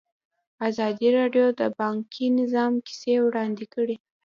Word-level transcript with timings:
ازادي 0.69 1.07
راډیو 1.17 1.45
د 1.59 1.61
بانکي 1.79 2.25
نظام 2.39 2.73
کیسې 2.87 3.13
وړاندې 3.21 3.65
کړي. 3.73 3.95